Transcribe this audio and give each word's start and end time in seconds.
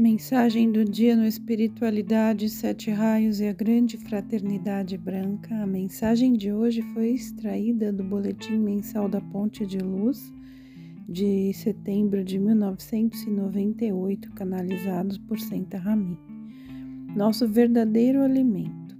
Mensagem 0.00 0.72
do 0.72 0.82
dia 0.82 1.14
no 1.14 1.26
Espiritualidade, 1.26 2.48
Sete 2.48 2.90
Raios 2.90 3.38
e 3.38 3.46
a 3.46 3.52
Grande 3.52 3.98
Fraternidade 3.98 4.96
Branca. 4.96 5.54
A 5.56 5.66
mensagem 5.66 6.32
de 6.32 6.50
hoje 6.50 6.80
foi 6.94 7.10
extraída 7.10 7.92
do 7.92 8.02
Boletim 8.02 8.56
Mensal 8.60 9.10
da 9.10 9.20
Ponte 9.20 9.66
de 9.66 9.76
Luz 9.76 10.32
de 11.06 11.52
setembro 11.52 12.24
de 12.24 12.38
1998, 12.38 14.32
canalizados 14.32 15.18
por 15.18 15.38
Senta 15.38 15.76
Rami. 15.76 16.18
Nosso 17.14 17.46
verdadeiro 17.46 18.22
alimento. 18.22 18.96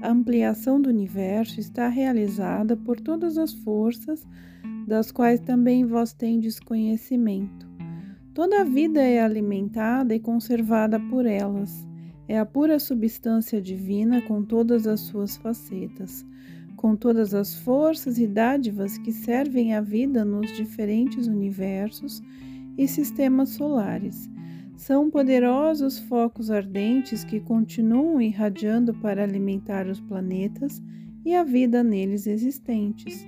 A 0.00 0.12
ampliação 0.12 0.80
do 0.80 0.88
universo 0.88 1.58
está 1.58 1.88
realizada 1.88 2.76
por 2.76 3.00
todas 3.00 3.36
as 3.36 3.52
forças, 3.52 4.24
das 4.86 5.10
quais 5.10 5.40
também 5.40 5.84
vós 5.84 6.12
tendes 6.12 6.60
conhecimento 6.60 7.65
Toda 8.36 8.60
a 8.60 8.64
vida 8.64 9.00
é 9.00 9.22
alimentada 9.22 10.14
e 10.14 10.20
conservada 10.20 11.00
por 11.00 11.24
elas. 11.24 11.88
É 12.28 12.38
a 12.38 12.44
pura 12.44 12.78
substância 12.78 13.62
divina 13.62 14.20
com 14.20 14.42
todas 14.42 14.86
as 14.86 15.00
suas 15.00 15.38
facetas, 15.38 16.22
com 16.76 16.94
todas 16.94 17.32
as 17.32 17.54
forças 17.54 18.18
e 18.18 18.26
dádivas 18.26 18.98
que 18.98 19.10
servem 19.10 19.72
à 19.72 19.80
vida 19.80 20.22
nos 20.22 20.54
diferentes 20.54 21.26
universos 21.26 22.22
e 22.76 22.86
sistemas 22.86 23.48
solares. 23.48 24.28
São 24.76 25.08
poderosos 25.08 25.98
focos 25.98 26.50
ardentes 26.50 27.24
que 27.24 27.40
continuam 27.40 28.20
irradiando 28.20 28.92
para 28.92 29.24
alimentar 29.24 29.86
os 29.86 29.98
planetas 29.98 30.82
e 31.24 31.34
a 31.34 31.42
vida 31.42 31.82
neles 31.82 32.26
existentes. 32.26 33.26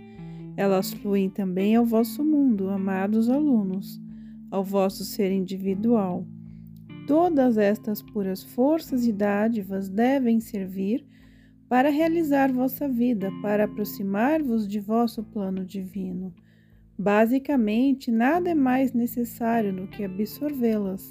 Elas 0.55 0.93
fluem 0.93 1.30
também 1.30 1.77
ao 1.77 1.87
vosso 1.87 2.23
mundo, 2.23 2.69
amados 2.69 3.30
alunos 3.30 4.07
ao 4.51 4.65
vosso 4.65 5.05
ser 5.05 5.30
individual. 5.30 6.27
Todas 7.07 7.57
estas 7.57 8.02
puras 8.02 8.43
forças 8.43 9.07
e 9.07 9.13
dádivas 9.13 9.88
devem 9.88 10.41
servir 10.41 11.07
para 11.68 11.91
realizar 11.91 12.52
vossa 12.52 12.88
vida, 12.88 13.30
para 13.43 13.65
aproximar-vos 13.65 14.66
de 14.66 14.80
vosso 14.80 15.23
plano 15.23 15.65
divino. 15.65 16.35
Basicamente, 16.99 18.10
nada 18.10 18.51
é 18.51 18.54
mais 18.54 18.93
necessário 18.93 19.73
do 19.73 19.87
que 19.87 20.04
absorvê-las, 20.04 21.09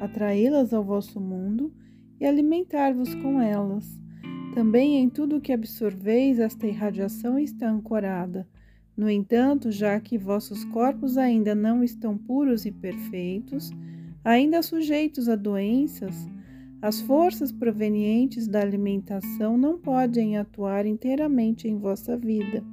atraí-las 0.00 0.72
ao 0.72 0.82
vosso 0.82 1.20
mundo 1.20 1.72
e 2.20 2.26
alimentar-vos 2.26 3.14
com 3.16 3.40
elas. 3.40 3.86
Também 4.54 4.96
em 4.96 5.08
tudo 5.08 5.40
que 5.40 5.52
absorveis, 5.52 6.38
esta 6.38 6.66
irradiação 6.66 7.38
está 7.38 7.70
ancorada 7.70 8.48
no 8.98 9.08
entanto, 9.08 9.70
já 9.70 10.00
que 10.00 10.18
vossos 10.18 10.64
corpos 10.64 11.16
ainda 11.16 11.54
não 11.54 11.84
estão 11.84 12.18
puros 12.18 12.66
e 12.66 12.72
perfeitos, 12.72 13.70
ainda 14.24 14.60
sujeitos 14.60 15.28
a 15.28 15.36
doenças, 15.36 16.28
as 16.82 17.00
forças 17.02 17.52
provenientes 17.52 18.48
da 18.48 18.60
alimentação 18.60 19.56
não 19.56 19.78
podem 19.78 20.36
atuar 20.36 20.84
inteiramente 20.84 21.68
em 21.68 21.78
vossa 21.78 22.16
vida. 22.16 22.64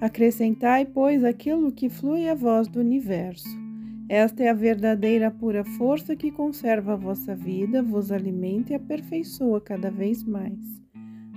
Acrescentai, 0.00 0.84
pois, 0.84 1.22
aquilo 1.22 1.70
que 1.70 1.88
flui 1.88 2.28
a 2.28 2.34
vós 2.34 2.66
do 2.66 2.80
universo. 2.80 3.56
Esta 4.08 4.42
é 4.42 4.48
a 4.48 4.54
verdadeira 4.54 5.30
pura 5.30 5.62
força 5.62 6.16
que 6.16 6.32
conserva 6.32 6.94
a 6.94 6.96
vossa 6.96 7.36
vida, 7.36 7.80
vos 7.84 8.10
alimenta 8.10 8.72
e 8.72 8.74
aperfeiçoa 8.74 9.60
cada 9.60 9.92
vez 9.92 10.24
mais. 10.24 10.58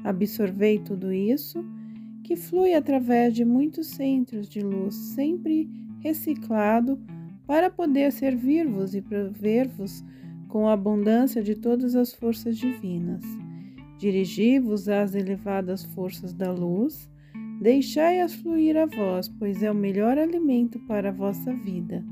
Absorvei 0.04 0.80
tudo 0.80 1.14
isso 1.14 1.64
que 2.34 2.40
flui 2.40 2.74
através 2.74 3.32
de 3.36 3.46
muitos 3.46 3.86
centros 3.90 4.50
de 4.50 4.60
luz, 4.60 4.96
sempre 4.96 5.70
reciclado, 6.00 7.00
para 7.46 7.70
poder 7.70 8.12
servir-vos 8.12 8.96
e 8.96 9.02
prover-vos 9.02 10.04
com 10.48 10.68
a 10.68 10.74
abundância 10.74 11.44
de 11.44 11.54
todas 11.54 11.96
as 11.96 12.12
forças 12.12 12.58
divinas. 12.58 13.24
Dirigi-vos 14.00 14.90
às 14.90 15.14
elevadas 15.14 15.84
forças 15.84 16.34
da 16.34 16.52
luz, 16.52 17.08
deixai-as 17.62 18.34
fluir 18.34 18.78
a 18.78 18.88
vós, 18.88 19.30
pois 19.30 19.62
é 19.62 19.70
o 19.70 19.76
melhor 19.76 20.18
alimento 20.18 20.80
para 20.88 21.10
a 21.10 21.14
vossa 21.14 21.54
vida. 21.54 22.04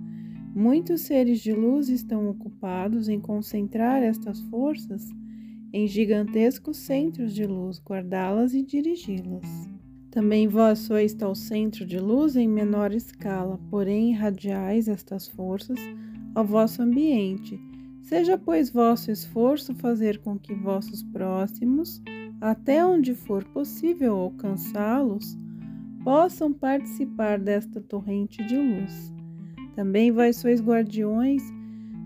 Muitos 0.54 1.02
seres 1.02 1.40
de 1.40 1.52
luz 1.52 1.90
estão 1.90 2.30
ocupados 2.30 3.10
em 3.10 3.20
concentrar 3.20 4.04
estas 4.04 4.40
forças 4.40 5.10
em 5.74 5.88
gigantescos 5.88 6.78
centros 6.78 7.34
de 7.34 7.48
luz, 7.48 7.82
guardá-las 7.84 8.54
e 8.54 8.62
dirigi-las. 8.62 9.71
Também 10.12 10.46
vós 10.46 10.80
sois 10.80 11.14
tal 11.14 11.34
centro 11.34 11.86
de 11.86 11.98
luz 11.98 12.36
em 12.36 12.46
menor 12.46 12.94
escala, 12.94 13.58
porém 13.70 14.12
irradiais 14.12 14.90
estas 14.90 15.30
forças 15.30 15.80
ao 16.36 16.44
vosso 16.44 16.82
ambiente. 16.82 17.58
Seja, 18.02 18.38
pois, 18.38 18.70
vosso 18.70 19.10
esforço 19.10 19.74
fazer 19.74 20.20
com 20.20 20.38
que 20.38 20.54
vossos 20.54 21.02
próximos, 21.02 22.02
até 22.42 22.86
onde 22.86 23.16
for 23.16 23.46
possível 23.46 24.14
alcançá-los, 24.18 25.38
possam 26.04 26.52
participar 26.52 27.40
desta 27.40 27.80
torrente 27.80 28.44
de 28.44 28.58
luz. 28.58 29.14
Também 29.76 30.12
vós 30.12 30.36
sois 30.36 30.62
guardiões 30.62 31.42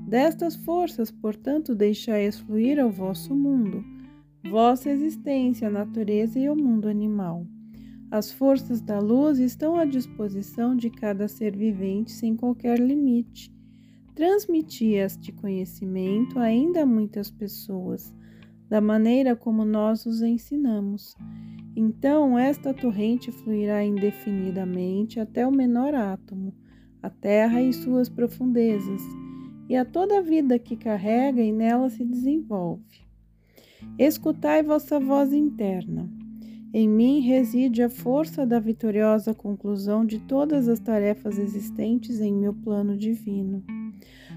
destas 0.07 0.55
forças, 0.55 1.09
portanto, 1.09 1.73
deixai-as 1.73 2.39
fluir 2.39 2.79
ao 2.79 2.91
vosso 2.91 3.33
mundo, 3.33 3.83
vossa 4.47 4.91
existência, 4.91 5.67
a 5.67 5.71
natureza 5.71 6.37
e 6.37 6.47
o 6.47 6.55
mundo 6.55 6.87
animal. 6.87 7.47
As 8.11 8.31
forças 8.31 8.81
da 8.81 8.99
luz 8.99 9.39
estão 9.39 9.75
à 9.75 9.85
disposição 9.85 10.75
de 10.75 10.89
cada 10.89 11.27
ser 11.27 11.55
vivente 11.55 12.11
sem 12.11 12.35
qualquer 12.35 12.79
limite. 12.79 13.51
Transmiti 14.13 14.93
este 14.93 15.31
conhecimento 15.31 16.39
ainda 16.39 16.83
a 16.83 16.85
muitas 16.85 17.29
pessoas, 17.29 18.13
da 18.69 18.79
maneira 18.79 19.35
como 19.35 19.65
nós 19.65 20.05
os 20.05 20.21
ensinamos. 20.21 21.15
Então, 21.75 22.39
esta 22.39 22.73
torrente 22.73 23.31
fluirá 23.31 23.83
indefinidamente 23.83 25.19
até 25.19 25.45
o 25.45 25.51
menor 25.51 25.93
átomo, 25.93 26.53
a 27.01 27.09
terra 27.09 27.61
e 27.61 27.73
suas 27.73 28.07
profundezas, 28.07 29.01
e 29.67 29.75
a 29.75 29.83
toda 29.83 30.19
a 30.19 30.21
vida 30.21 30.57
que 30.57 30.77
carrega 30.77 31.41
e 31.41 31.51
nela 31.51 31.89
se 31.89 32.05
desenvolve. 32.05 33.03
Escutai 33.99 34.63
vossa 34.63 34.99
voz 34.99 35.33
interna. 35.33 36.09
Em 36.77 36.89
mim 36.89 37.21
reside 37.21 37.81
a 37.83 37.89
força 37.89 38.45
da 38.45 38.59
vitoriosa 38.59 39.33
conclusão 39.33 40.05
de 40.05 40.19
todas 40.19 40.67
as 40.67 40.77
tarefas 40.77 41.39
existentes 41.39 42.19
em 42.19 42.33
meu 42.33 42.53
plano 42.53 42.97
divino. 42.97 43.63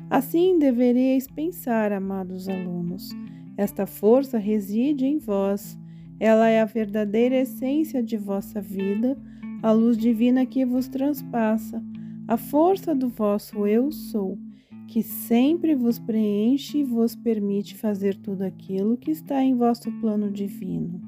Assim 0.08 0.56
deveríeis 0.56 1.26
pensar, 1.26 1.90
amados 1.90 2.48
alunos. 2.48 3.10
Esta 3.56 3.86
força 3.86 4.38
reside 4.38 5.04
em 5.04 5.18
vós. 5.18 5.76
Ela 6.20 6.48
é 6.48 6.60
a 6.60 6.64
verdadeira 6.64 7.40
essência 7.40 8.00
de 8.00 8.16
vossa 8.16 8.60
vida, 8.60 9.18
a 9.60 9.72
luz 9.72 9.98
divina 9.98 10.46
que 10.46 10.64
vos 10.64 10.86
transpassa, 10.86 11.82
a 12.28 12.36
força 12.36 12.94
do 12.94 13.08
vosso 13.08 13.66
eu 13.66 13.90
sou, 13.90 14.38
que 14.86 15.02
sempre 15.02 15.74
vos 15.74 15.98
preenche 15.98 16.78
e 16.78 16.84
vos 16.84 17.16
permite 17.16 17.74
fazer 17.74 18.14
tudo 18.14 18.42
aquilo 18.42 18.96
que 18.96 19.10
está 19.10 19.42
em 19.42 19.56
vosso 19.56 19.90
plano 20.00 20.30
divino. 20.30 21.07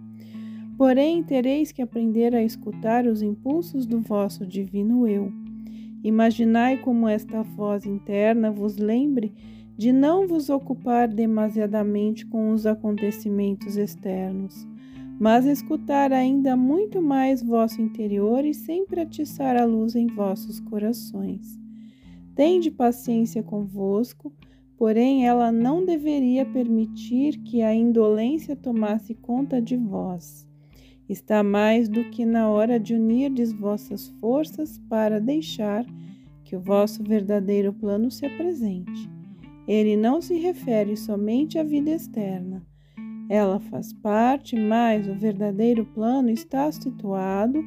Porém, 0.81 1.23
tereis 1.23 1.71
que 1.71 1.83
aprender 1.83 2.35
a 2.35 2.43
escutar 2.43 3.07
os 3.07 3.21
impulsos 3.21 3.85
do 3.85 4.01
vosso 4.01 4.47
divino 4.47 5.07
eu. 5.07 5.31
Imaginai 6.03 6.79
como 6.79 7.07
esta 7.07 7.43
voz 7.43 7.85
interna 7.85 8.51
vos 8.51 8.79
lembre 8.79 9.31
de 9.77 9.93
não 9.93 10.27
vos 10.27 10.49
ocupar 10.49 11.07
demasiadamente 11.07 12.25
com 12.25 12.49
os 12.53 12.65
acontecimentos 12.65 13.77
externos, 13.77 14.67
mas 15.21 15.45
escutar 15.45 16.15
ainda 16.15 16.57
muito 16.57 17.03
mais 17.03 17.43
vosso 17.43 17.83
interior 17.83 18.43
e 18.43 18.55
sempre 18.55 19.03
atiçar 19.03 19.61
a 19.61 19.67
luz 19.67 19.95
em 19.95 20.07
vossos 20.07 20.61
corações. 20.61 21.61
Tende 22.35 22.71
paciência 22.71 23.43
convosco, 23.43 24.33
porém 24.79 25.27
ela 25.27 25.53
não 25.53 25.85
deveria 25.85 26.47
permitir 26.47 27.37
que 27.43 27.61
a 27.61 27.75
indolência 27.75 28.57
tomasse 28.57 29.13
conta 29.13 29.61
de 29.61 29.77
vós. 29.77 30.49
Está 31.11 31.43
mais 31.43 31.89
do 31.89 32.05
que 32.05 32.25
na 32.25 32.49
hora 32.49 32.79
de 32.79 32.95
unirdes 32.95 33.53
vossas 33.53 34.07
forças 34.21 34.79
para 34.89 35.21
deixar 35.21 35.85
que 36.45 36.55
o 36.55 36.61
vosso 36.61 37.03
verdadeiro 37.03 37.73
plano 37.73 38.13
se 38.13 38.25
apresente. 38.25 39.11
Ele 39.67 39.97
não 39.97 40.21
se 40.21 40.39
refere 40.39 40.97
somente 40.97 41.59
à 41.59 41.65
vida 41.65 41.91
externa. 41.91 42.65
Ela 43.29 43.59
faz 43.59 43.93
parte, 43.93 44.55
mas 44.55 45.09
o 45.09 45.15
verdadeiro 45.17 45.85
plano 45.85 46.31
está 46.31 46.71
situado 46.71 47.61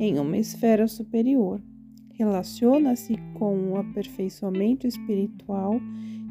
em 0.00 0.18
uma 0.18 0.38
esfera 0.38 0.88
superior. 0.88 1.60
Relaciona-se 2.14 3.18
com 3.34 3.72
o 3.72 3.76
aperfeiçoamento 3.76 4.86
espiritual 4.86 5.78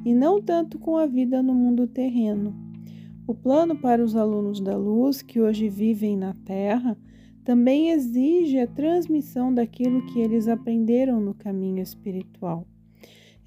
e 0.03 0.15
não 0.15 0.41
tanto 0.41 0.79
com 0.79 0.97
a 0.97 1.05
vida 1.05 1.43
no 1.43 1.53
mundo 1.53 1.85
terreno. 1.85 2.64
O 3.27 3.33
plano 3.33 3.75
para 3.75 4.03
os 4.03 4.15
alunos 4.15 4.59
da 4.59 4.77
luz 4.77 5.23
que 5.23 5.41
hoje 5.41 5.67
vivem 5.67 6.15
na 6.15 6.35
Terra 6.45 6.95
também 7.43 7.89
exige 7.89 8.59
a 8.59 8.67
transmissão 8.67 9.51
daquilo 9.51 10.05
que 10.05 10.19
eles 10.19 10.47
aprenderam 10.47 11.19
no 11.19 11.33
caminho 11.33 11.81
espiritual. 11.81 12.67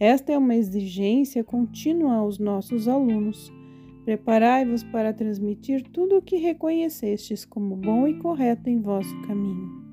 Esta 0.01 0.33
é 0.33 0.39
uma 0.39 0.57
exigência 0.57 1.45
contínua 1.45 2.15
aos 2.15 2.41
nossos 2.41 2.89
alunos. 2.89 3.53
Preparai-vos 4.05 4.83
para 4.83 5.13
transmitir 5.13 5.85
tudo 5.93 6.19
o 6.19 6.23
que 6.23 6.37
reconhecestes 6.37 7.45
como 7.45 7.77
bom 7.77 8.09
e 8.09 8.15
correto 8.15 8.69
em 8.69 8.81
vosso 8.81 9.21
caminho. 9.23 9.87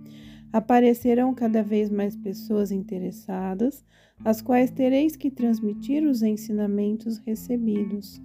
Aparecerão 0.51 1.33
cada 1.33 1.61
vez 1.61 1.91
mais 1.91 2.15
pessoas 2.15 2.71
interessadas, 2.71 3.85
às 4.23 4.41
quais 4.41 4.71
tereis 4.71 5.15
que 5.15 5.29
transmitir 5.29 6.03
os 6.07 6.23
ensinamentos 6.23 7.17
recebidos. 7.17 8.21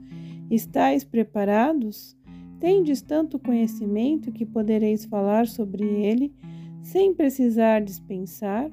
Estais 0.50 1.05
preparados? 1.05 2.17
Tendes 2.58 3.00
tanto 3.00 3.38
conhecimento 3.38 4.32
que 4.32 4.44
podereis 4.44 5.05
falar 5.05 5.47
sobre 5.47 5.85
ele 5.85 6.35
sem 6.82 7.14
precisar 7.14 7.81
dispensar? 7.81 8.70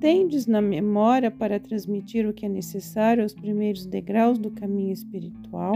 Tendes 0.00 0.46
na 0.46 0.62
memória 0.62 1.30
para 1.30 1.58
transmitir 1.58 2.28
o 2.28 2.32
que 2.32 2.46
é 2.46 2.48
necessário 2.48 3.22
aos 3.22 3.34
primeiros 3.34 3.86
degraus 3.86 4.38
do 4.38 4.50
caminho 4.50 4.92
espiritual? 4.92 5.74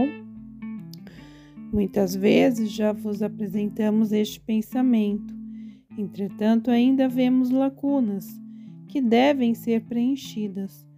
Muitas 1.71 2.15
vezes 2.15 2.71
já 2.71 2.93
vos 2.93 3.21
apresentamos 3.21 4.11
este 4.11 4.39
pensamento, 4.39 5.35
entretanto, 5.97 6.71
ainda 6.71 7.07
vemos 7.07 7.51
lacunas 7.51 8.27
que 8.87 9.01
devem 9.01 9.53
ser 9.53 9.81
preenchidas. 9.81 10.88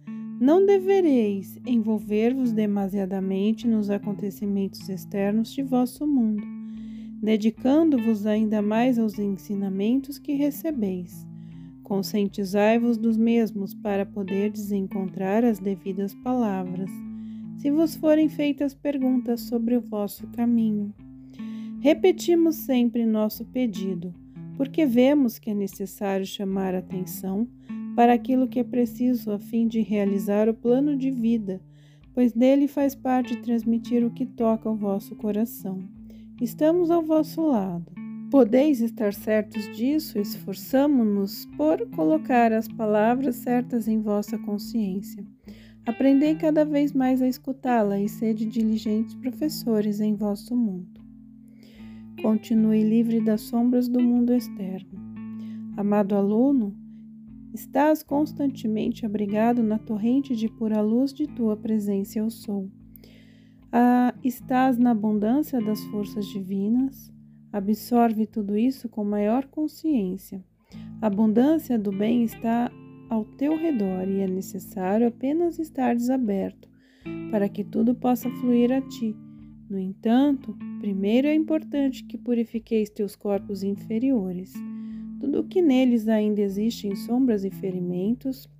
Não 0.42 0.66
devereis 0.66 1.56
envolver-vos 1.64 2.50
demasiadamente 2.50 3.64
nos 3.68 3.88
acontecimentos 3.90 4.88
externos 4.88 5.52
de 5.52 5.62
vosso 5.62 6.04
mundo, 6.04 6.42
dedicando-vos 7.22 8.26
ainda 8.26 8.60
mais 8.60 8.98
aos 8.98 9.20
ensinamentos 9.20 10.18
que 10.18 10.32
recebeis. 10.32 11.24
Conscientizai-vos 11.84 12.98
dos 12.98 13.16
mesmos 13.16 13.72
para 13.72 14.04
poderdes 14.04 14.72
encontrar 14.72 15.44
as 15.44 15.60
devidas 15.60 16.12
palavras, 16.12 16.90
se 17.58 17.70
vos 17.70 17.94
forem 17.94 18.28
feitas 18.28 18.74
perguntas 18.74 19.42
sobre 19.42 19.76
o 19.76 19.80
vosso 19.80 20.26
caminho. 20.26 20.92
Repetimos 21.78 22.56
sempre 22.56 23.06
nosso 23.06 23.44
pedido, 23.44 24.12
porque 24.56 24.86
vemos 24.86 25.38
que 25.38 25.50
é 25.50 25.54
necessário 25.54 26.26
chamar 26.26 26.74
atenção 26.74 27.46
para 27.94 28.12
aquilo 28.12 28.48
que 28.48 28.58
é 28.58 28.64
preciso 28.64 29.32
a 29.32 29.38
fim 29.38 29.66
de 29.66 29.80
realizar 29.80 30.48
o 30.48 30.54
plano 30.54 30.96
de 30.96 31.10
vida, 31.10 31.60
pois 32.14 32.32
dele 32.32 32.68
faz 32.68 32.94
parte 32.94 33.36
transmitir 33.36 34.04
o 34.04 34.10
que 34.10 34.26
toca 34.26 34.68
ao 34.68 34.76
vosso 34.76 35.14
coração. 35.16 35.82
Estamos 36.40 36.90
ao 36.90 37.02
vosso 37.02 37.40
lado. 37.42 37.92
Podeis 38.30 38.80
estar 38.80 39.12
certos 39.12 39.76
disso, 39.76 40.18
esforçamo-nos 40.18 41.44
por 41.56 41.86
colocar 41.90 42.50
as 42.50 42.66
palavras 42.66 43.36
certas 43.36 43.86
em 43.86 44.00
vossa 44.00 44.38
consciência. 44.38 45.22
Aprendei 45.84 46.34
cada 46.36 46.64
vez 46.64 46.92
mais 46.92 47.20
a 47.20 47.28
escutá-la 47.28 48.00
e 48.00 48.08
sede 48.08 48.46
diligentes 48.46 49.14
professores 49.16 50.00
em 50.00 50.14
vosso 50.14 50.56
mundo. 50.56 51.00
Continue 52.22 52.82
livre 52.84 53.20
das 53.20 53.42
sombras 53.42 53.88
do 53.88 54.00
mundo 54.00 54.32
externo. 54.32 54.98
Amado 55.76 56.14
aluno, 56.14 56.74
Estás 57.54 58.02
constantemente 58.02 59.04
abrigado 59.04 59.62
na 59.62 59.78
torrente 59.78 60.34
de 60.34 60.48
pura 60.48 60.80
luz 60.80 61.12
de 61.12 61.26
tua 61.26 61.54
presença 61.54 62.18
eu 62.18 62.30
sou. 62.30 62.70
Ah, 63.70 64.14
estás 64.24 64.78
na 64.78 64.92
abundância 64.92 65.60
das 65.60 65.84
forças 65.84 66.26
divinas. 66.26 67.12
Absorve 67.52 68.26
tudo 68.26 68.56
isso 68.56 68.88
com 68.88 69.04
maior 69.04 69.46
consciência. 69.48 70.42
A 71.02 71.08
abundância 71.08 71.78
do 71.78 71.92
bem 71.92 72.24
está 72.24 72.72
ao 73.10 73.26
teu 73.26 73.54
redor 73.54 74.08
e 74.08 74.20
é 74.20 74.26
necessário 74.26 75.06
apenas 75.06 75.58
estar 75.58 75.94
desaberto 75.94 76.70
para 77.30 77.50
que 77.50 77.62
tudo 77.62 77.94
possa 77.94 78.30
fluir 78.30 78.72
a 78.72 78.80
ti. 78.80 79.14
No 79.68 79.78
entanto, 79.78 80.56
primeiro 80.80 81.28
é 81.28 81.34
importante 81.34 82.04
que 82.04 82.16
purifiqueis 82.16 82.88
teus 82.88 83.14
corpos 83.14 83.62
inferiores. 83.62 84.54
Tudo 85.22 85.44
que 85.44 85.62
neles 85.62 86.08
ainda 86.08 86.40
existe 86.40 86.88
em 86.88 86.96
sombras 86.96 87.44
e 87.44 87.50
ferimentos 87.50 88.50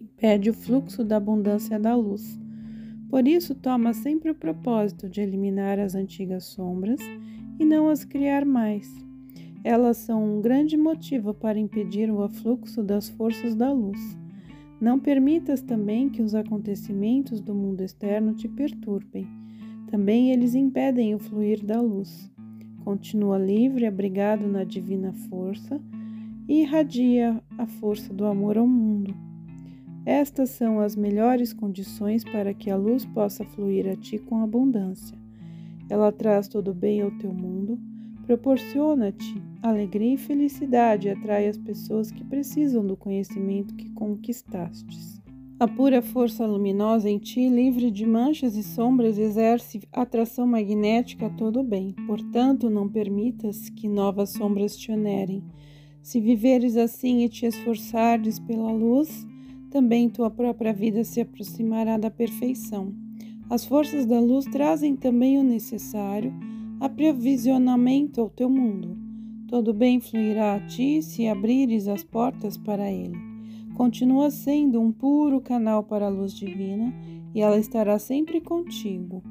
impede 0.00 0.48
o 0.48 0.54
fluxo 0.54 1.02
da 1.02 1.16
abundância 1.16 1.76
da 1.76 1.92
luz. 1.96 2.38
Por 3.08 3.26
isso, 3.26 3.52
toma 3.52 3.92
sempre 3.92 4.30
o 4.30 4.34
propósito 4.34 5.08
de 5.08 5.20
eliminar 5.20 5.80
as 5.80 5.96
antigas 5.96 6.44
sombras 6.44 7.00
e 7.58 7.64
não 7.64 7.88
as 7.88 8.04
criar 8.04 8.44
mais. 8.44 8.94
Elas 9.64 9.96
são 9.96 10.38
um 10.38 10.40
grande 10.40 10.76
motivo 10.76 11.34
para 11.34 11.58
impedir 11.58 12.12
o 12.12 12.22
afluxo 12.22 12.80
das 12.80 13.08
forças 13.08 13.56
da 13.56 13.72
luz. 13.72 13.98
Não 14.80 15.00
permitas 15.00 15.62
também 15.62 16.08
que 16.08 16.22
os 16.22 16.32
acontecimentos 16.32 17.40
do 17.40 17.56
mundo 17.56 17.80
externo 17.80 18.34
te 18.34 18.46
perturbem. 18.46 19.26
Também 19.90 20.30
eles 20.30 20.54
impedem 20.54 21.12
o 21.12 21.18
fluir 21.18 21.60
da 21.66 21.80
luz 21.80 22.31
continua 22.84 23.38
livre, 23.38 23.86
abrigado 23.86 24.46
na 24.46 24.64
divina 24.64 25.12
força 25.28 25.80
e 26.48 26.62
irradia 26.62 27.40
a 27.56 27.66
força 27.66 28.12
do 28.12 28.26
amor 28.26 28.58
ao 28.58 28.66
mundo. 28.66 29.14
Estas 30.04 30.50
são 30.50 30.80
as 30.80 30.96
melhores 30.96 31.52
condições 31.52 32.24
para 32.24 32.52
que 32.52 32.70
a 32.70 32.76
luz 32.76 33.04
possa 33.06 33.44
fluir 33.44 33.88
a 33.88 33.94
ti 33.94 34.18
com 34.18 34.42
abundância. 34.42 35.16
Ela 35.88 36.10
traz 36.10 36.48
todo 36.48 36.72
o 36.72 36.74
bem 36.74 37.00
ao 37.00 37.10
teu 37.12 37.32
mundo, 37.32 37.78
proporciona-te 38.26 39.40
alegria 39.62 40.14
e 40.14 40.18
felicidade 40.18 41.06
e 41.06 41.10
atrai 41.12 41.46
as 41.46 41.56
pessoas 41.56 42.10
que 42.10 42.24
precisam 42.24 42.84
do 42.84 42.96
conhecimento 42.96 43.74
que 43.76 43.90
conquistastes. 43.90 45.21
A 45.62 45.68
pura 45.68 46.02
força 46.02 46.44
luminosa 46.44 47.08
em 47.08 47.18
ti, 47.18 47.48
livre 47.48 47.88
de 47.88 48.04
manchas 48.04 48.56
e 48.56 48.64
sombras, 48.64 49.16
exerce 49.16 49.80
atração 49.92 50.44
magnética 50.44 51.26
a 51.26 51.30
todo 51.30 51.60
o 51.60 51.62
bem. 51.62 51.94
Portanto, 52.04 52.68
não 52.68 52.88
permitas 52.88 53.68
que 53.68 53.86
novas 53.86 54.30
sombras 54.30 54.76
te 54.76 54.90
onerem. 54.90 55.40
Se 56.02 56.20
viveres 56.20 56.76
assim 56.76 57.22
e 57.22 57.28
te 57.28 57.46
esforçares 57.46 58.40
pela 58.40 58.72
luz, 58.72 59.24
também 59.70 60.10
tua 60.10 60.28
própria 60.28 60.72
vida 60.72 61.04
se 61.04 61.20
aproximará 61.20 61.96
da 61.96 62.10
perfeição. 62.10 62.92
As 63.48 63.64
forças 63.64 64.04
da 64.04 64.18
luz 64.18 64.44
trazem 64.46 64.96
também 64.96 65.38
o 65.38 65.44
necessário 65.44 66.34
aprovisionamento 66.80 68.20
ao 68.20 68.28
teu 68.28 68.50
mundo. 68.50 68.98
Todo 69.46 69.72
bem 69.72 70.00
fluirá 70.00 70.56
a 70.56 70.66
ti 70.66 71.00
se 71.00 71.28
abrires 71.28 71.86
as 71.86 72.02
portas 72.02 72.56
para 72.56 72.90
ele 72.90 73.31
continua 73.74 74.30
sendo 74.30 74.80
um 74.80 74.92
puro 74.92 75.40
canal 75.40 75.82
para 75.82 76.06
a 76.06 76.10
luz 76.10 76.32
divina 76.32 76.92
e 77.34 77.40
ela 77.40 77.58
estará 77.58 77.98
sempre 77.98 78.40
contigo, 78.40 79.22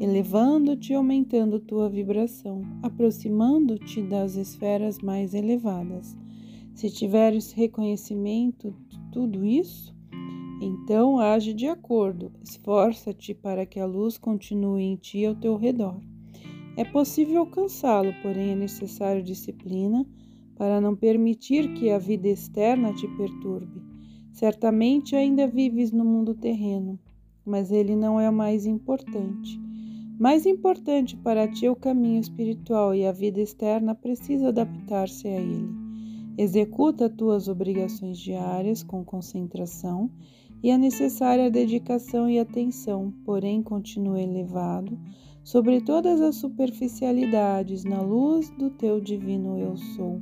elevando-te 0.00 0.92
e 0.92 0.94
aumentando 0.94 1.58
tua 1.58 1.88
vibração, 1.88 2.62
aproximando-te 2.82 4.02
das 4.02 4.36
esferas 4.36 4.98
mais 5.00 5.34
elevadas. 5.34 6.16
Se 6.74 6.90
tiveres 6.90 7.52
reconhecimento 7.52 8.74
de 8.88 9.00
tudo 9.10 9.44
isso, 9.44 9.94
então 10.60 11.18
age 11.18 11.54
de 11.54 11.66
acordo, 11.66 12.32
esforça-te 12.42 13.34
para 13.34 13.64
que 13.64 13.80
a 13.80 13.86
luz 13.86 14.18
continue 14.18 14.82
em 14.82 14.96
ti 14.96 15.24
ao 15.24 15.34
teu 15.34 15.56
redor. 15.56 15.98
É 16.76 16.84
possível 16.84 17.40
alcançá-lo, 17.40 18.12
porém 18.22 18.50
é 18.50 18.54
necessário 18.54 19.22
disciplina 19.22 20.06
para 20.56 20.80
não 20.80 20.94
permitir 20.94 21.72
que 21.74 21.90
a 21.90 21.98
vida 21.98 22.28
externa 22.28 22.92
te 22.92 23.08
perturbe. 23.16 23.85
Certamente 24.36 25.16
ainda 25.16 25.46
vives 25.46 25.90
no 25.90 26.04
mundo 26.04 26.34
terreno, 26.34 26.98
mas 27.42 27.72
ele 27.72 27.96
não 27.96 28.20
é 28.20 28.28
o 28.28 28.32
mais 28.34 28.66
importante. 28.66 29.58
Mais 30.20 30.44
importante 30.44 31.16
para 31.16 31.48
ti 31.48 31.64
é 31.64 31.70
o 31.70 31.74
caminho 31.74 32.20
espiritual 32.20 32.94
e 32.94 33.06
a 33.06 33.12
vida 33.12 33.40
externa 33.40 33.94
precisa 33.94 34.48
adaptar-se 34.48 35.26
a 35.26 35.40
ele. 35.40 35.70
Executa 36.36 37.08
tuas 37.08 37.48
obrigações 37.48 38.18
diárias 38.18 38.82
com 38.82 39.02
concentração 39.02 40.10
e 40.62 40.70
a 40.70 40.76
necessária 40.76 41.50
dedicação 41.50 42.28
e 42.28 42.38
atenção, 42.38 43.14
porém 43.24 43.62
continua 43.62 44.20
elevado 44.20 44.98
sobre 45.42 45.80
todas 45.80 46.20
as 46.20 46.36
superficialidades 46.36 47.84
na 47.84 48.02
luz 48.02 48.50
do 48.50 48.68
teu 48.68 49.00
divino 49.00 49.56
eu 49.56 49.78
sou 49.78 50.20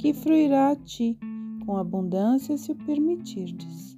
que 0.00 0.12
fruirá 0.12 0.70
a 0.70 0.74
ti 0.76 1.16
com 1.64 1.76
abundância 1.76 2.56
se 2.56 2.72
o 2.72 2.74
permitirdes. 2.74 3.96